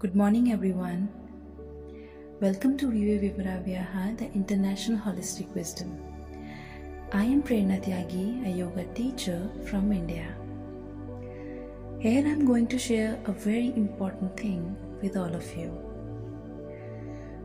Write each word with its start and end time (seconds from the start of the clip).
Good 0.00 0.14
morning, 0.14 0.52
everyone. 0.52 1.08
Welcome 2.40 2.76
to 2.78 2.88
Vive 2.88 3.20
Vipara 3.22 3.54
Vyaha, 3.64 4.16
the 4.16 4.30
International 4.32 4.96
Holistic 4.96 5.52
Wisdom. 5.56 5.98
I 7.12 7.24
am 7.24 7.42
Prerna 7.42 7.82
Tyagi, 7.84 8.46
a 8.46 8.56
yoga 8.58 8.84
teacher 8.94 9.50
from 9.66 9.90
India. 9.90 10.36
Here 11.98 12.24
I'm 12.24 12.46
going 12.46 12.68
to 12.68 12.78
share 12.78 13.18
a 13.24 13.32
very 13.32 13.74
important 13.74 14.36
thing 14.36 14.76
with 15.02 15.16
all 15.16 15.34
of 15.34 15.56
you. 15.56 15.76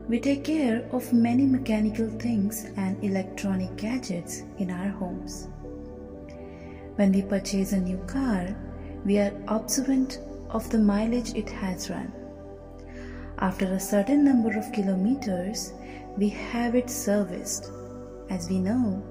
We 0.08 0.20
take 0.20 0.44
care 0.44 0.88
of 0.92 1.12
many 1.12 1.46
mechanical 1.46 2.08
things 2.20 2.66
and 2.76 3.02
electronic 3.02 3.74
gadgets 3.74 4.44
in 4.58 4.70
our 4.70 4.90
homes. 4.90 5.48
When 6.94 7.10
we 7.10 7.22
purchase 7.22 7.72
a 7.72 7.80
new 7.80 7.98
car, 8.06 8.54
we 9.04 9.18
are 9.18 9.32
observant 9.48 10.20
of 10.50 10.70
the 10.70 10.78
mileage 10.78 11.34
it 11.34 11.50
has 11.50 11.90
run. 11.90 12.12
After 13.44 13.66
a 13.66 13.78
certain 13.78 14.24
number 14.24 14.56
of 14.56 14.72
kilometers, 14.72 15.74
we 16.16 16.30
have 16.30 16.74
it 16.74 16.88
serviced, 16.88 17.70
as 18.30 18.48
we 18.48 18.58
know 18.58 19.02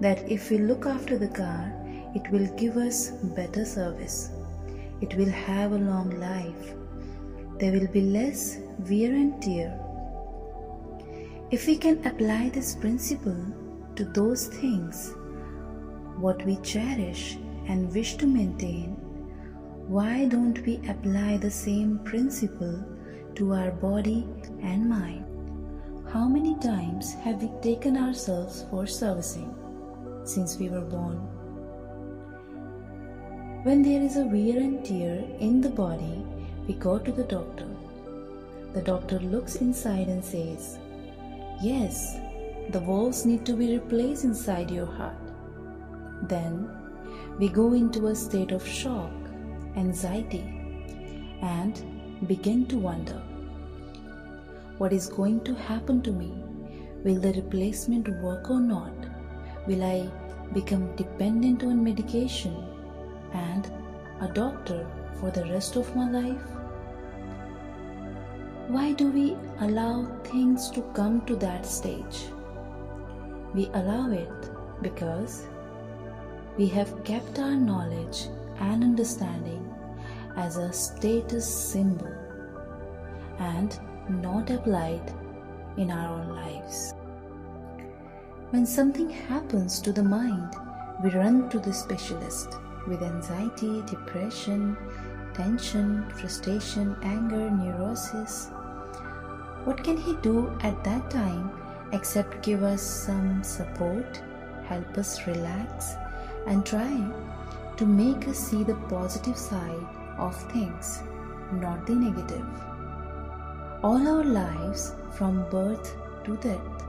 that 0.00 0.28
if 0.28 0.50
we 0.50 0.58
look 0.58 0.86
after 0.86 1.16
the 1.16 1.28
car, 1.28 1.72
it 2.12 2.28
will 2.32 2.48
give 2.56 2.76
us 2.76 3.10
better 3.36 3.64
service. 3.64 4.30
It 5.00 5.14
will 5.14 5.30
have 5.30 5.70
a 5.70 5.78
long 5.78 6.10
life. 6.18 6.74
There 7.60 7.70
will 7.70 7.86
be 7.86 8.00
less 8.00 8.58
wear 8.90 9.12
and 9.12 9.40
tear. 9.40 9.78
If 11.52 11.68
we 11.68 11.76
can 11.76 12.04
apply 12.04 12.48
this 12.48 12.74
principle 12.74 13.40
to 13.94 14.04
those 14.04 14.48
things, 14.48 15.14
what 16.18 16.44
we 16.44 16.56
cherish 16.56 17.38
and 17.68 17.94
wish 17.94 18.16
to 18.16 18.26
maintain, 18.26 18.96
why 19.86 20.26
don't 20.26 20.58
we 20.66 20.80
apply 20.88 21.36
the 21.36 21.52
same 21.52 22.00
principle 22.00 22.84
to 23.36 23.52
our 23.52 23.70
body 23.70 24.26
and 24.62 24.88
mind? 24.88 25.24
How 26.10 26.26
many 26.26 26.58
times 26.58 27.12
have 27.24 27.42
we 27.42 27.50
taken 27.60 27.96
ourselves 27.96 28.64
for 28.70 28.86
servicing 28.86 29.54
since 30.24 30.56
we 30.58 30.68
were 30.70 30.80
born? 30.80 31.16
When 33.64 33.82
there 33.82 34.00
is 34.00 34.16
a 34.16 34.24
wear 34.24 34.56
and 34.58 34.84
tear 34.84 35.22
in 35.38 35.60
the 35.60 35.68
body, 35.68 36.24
we 36.66 36.74
go 36.74 36.98
to 36.98 37.12
the 37.12 37.24
doctor. 37.24 37.66
The 38.72 38.80
doctor 38.80 39.18
looks 39.18 39.56
inside 39.56 40.08
and 40.08 40.24
says, 40.24 40.78
Yes, 41.62 42.16
the 42.70 42.80
valves 42.80 43.26
need 43.26 43.44
to 43.46 43.52
be 43.52 43.74
replaced 43.78 44.24
inside 44.24 44.70
your 44.70 44.86
heart. 44.86 45.16
Then 46.22 46.70
we 47.38 47.48
go 47.48 47.74
into 47.74 48.06
a 48.06 48.14
state 48.14 48.52
of 48.52 48.66
shock, 48.66 49.12
anxiety, 49.76 50.44
and 51.42 51.95
begin 52.24 52.64
to 52.66 52.78
wonder 52.78 53.22
what 54.78 54.92
is 54.92 55.08
going 55.08 55.40
to 55.44 55.54
happen 55.54 56.00
to 56.02 56.12
me? 56.12 56.32
Will 57.04 57.20
the 57.20 57.32
replacement 57.34 58.08
work 58.22 58.50
or 58.50 58.58
not? 58.58 58.92
Will 59.66 59.82
I 59.84 60.08
become 60.52 60.96
dependent 60.96 61.62
on 61.62 61.84
medication 61.84 62.56
and 63.32 63.70
a 64.20 64.28
doctor 64.28 64.86
for 65.20 65.30
the 65.30 65.44
rest 65.44 65.76
of 65.76 65.94
my 65.94 66.10
life? 66.10 66.42
Why 68.68 68.92
do 68.92 69.10
we 69.10 69.36
allow 69.60 70.06
things 70.24 70.70
to 70.70 70.82
come 70.94 71.20
to 71.26 71.36
that 71.36 71.66
stage? 71.66 72.26
We 73.54 73.66
allow 73.74 74.10
it 74.10 74.50
because 74.82 75.46
we 76.56 76.66
have 76.68 77.04
kept 77.04 77.38
our 77.38 77.54
knowledge 77.54 78.28
and 78.58 78.82
understanding 78.82 79.75
as 80.36 80.58
a 80.58 80.72
status 80.72 81.46
symbol 81.46 82.12
and 83.38 83.78
not 84.08 84.50
applied 84.50 85.12
in 85.76 85.90
our 85.90 86.20
own 86.20 86.28
lives. 86.28 86.94
When 88.50 88.64
something 88.64 89.10
happens 89.10 89.80
to 89.80 89.92
the 89.92 90.02
mind, 90.02 90.54
we 91.02 91.10
run 91.10 91.48
to 91.50 91.58
the 91.58 91.72
specialist 91.72 92.56
with 92.86 93.02
anxiety, 93.02 93.82
depression, 93.86 94.76
tension, 95.34 96.08
frustration, 96.10 96.96
anger, 97.02 97.50
neurosis. 97.50 98.48
What 99.64 99.82
can 99.82 99.96
he 99.96 100.14
do 100.22 100.56
at 100.62 100.84
that 100.84 101.10
time 101.10 101.50
except 101.92 102.42
give 102.42 102.62
us 102.62 102.82
some 102.82 103.42
support, 103.42 104.22
help 104.64 104.96
us 104.96 105.26
relax, 105.26 105.94
and 106.46 106.64
try 106.64 107.04
to 107.76 107.86
make 107.86 108.28
us 108.28 108.38
see 108.38 108.64
the 108.64 108.74
positive 108.88 109.36
side 109.36 109.86
of 110.18 110.36
things, 110.52 111.02
not 111.52 111.86
the 111.86 111.94
negative? 111.94 112.46
All 113.82 114.06
our 114.08 114.24
lives, 114.24 114.94
from 115.12 115.48
birth 115.50 115.96
to 116.24 116.36
death, 116.36 116.84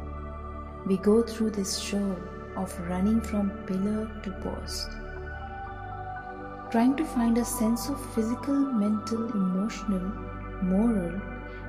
we 0.86 0.98
go 0.98 1.22
through 1.22 1.52
this 1.52 1.78
show 1.78 2.16
of 2.56 2.80
running 2.90 3.22
from 3.22 3.52
pillar 3.66 4.10
to 4.24 4.32
post 4.44 4.90
trying 6.72 6.96
to 6.98 7.06
find 7.06 7.38
a 7.38 7.46
sense 7.46 7.88
of 7.90 8.14
physical, 8.14 8.56
mental, 8.56 9.32
emotional, 9.32 10.12
moral, 10.62 11.22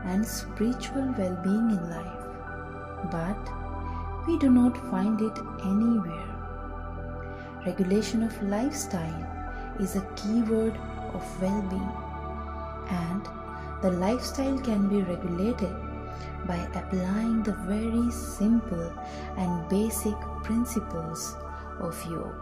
and 0.05 0.27
spiritual 0.27 1.15
well 1.17 1.37
being 1.43 1.71
in 1.71 1.91
life. 1.91 2.25
But 3.13 4.27
we 4.27 4.39
do 4.39 4.51
not 4.51 4.77
find 4.91 5.21
it 5.21 5.39
anywhere. 5.63 6.35
Regulation 7.65 8.23
of 8.25 8.43
lifestyle 8.43 9.77
is 9.79 9.95
a 9.95 10.07
key 10.17 10.43
word 10.43 10.77
of 11.15 11.43
well 11.43 11.63
being, 11.63 11.93
and 12.91 13.29
the 13.83 13.91
lifestyle 13.91 14.59
can 14.59 14.89
be 14.89 15.03
regulated 15.03 15.75
by 16.47 16.57
applying 16.75 17.43
the 17.43 17.53
very 17.67 18.11
simple 18.11 18.93
and 19.37 19.69
basic 19.69 20.19
principles 20.43 21.37
of 21.81 21.95
yoga. 22.07 22.35